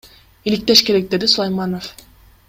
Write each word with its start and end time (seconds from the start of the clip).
Иликтеш 0.47 0.79
керек,— 0.85 1.05
деди 1.11 1.27
Сулайманов. 1.33 1.85